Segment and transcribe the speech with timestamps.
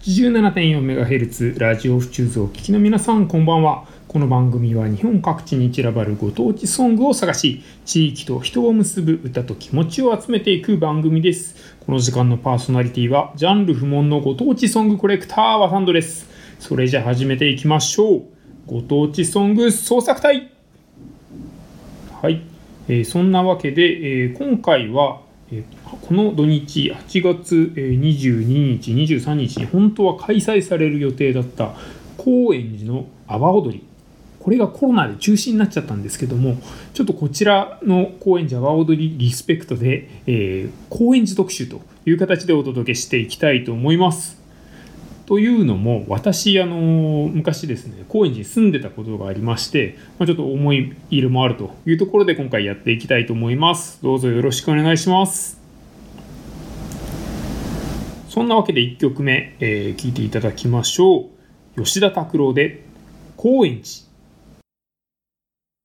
[0.00, 3.84] 87.4MHz ラジオ府中図をお聞きの皆さんこんばんは。
[4.06, 11.74] この番組は日本各地に散らばるご当地ソングを探し地域と人を結ぶ歌と気持ちを集めていく番組です。
[11.84, 16.28] この時間のパーソナリティはジャンル不問のご当地ソングコレクターワサンドです。
[16.60, 18.22] それじゃ始めていきましょう。
[18.68, 20.52] ご当地ソング創作隊。
[22.22, 22.42] はい、
[22.86, 25.22] えーそんなわけで、えー今回は
[25.52, 31.74] えーこの土日8月22日23日に本当は開催される予定だった
[32.16, 33.84] 高円寺の阿波踊り
[34.40, 36.56] これがコロナで中止になっちゃったんですけども
[36.94, 44.47] ちょっとこちらの高円寺阿波踊りリスペクトで、えー高円寺特集という形でお届けしていきたいと思います。
[45.28, 54.02] というのも私あの昔ですね高円寺に住んでたことがありまして、まあ、ちょっと思い入れもあるというところで今回やっていきたいと思います。
[54.02, 55.60] どうぞよろしくお願いします。
[58.30, 61.28] そんなわけで1曲目、えー聴いていただきましょ
[61.76, 61.84] う。
[61.84, 62.84] 吉田拓郎で
[63.36, 64.07] 高円寺。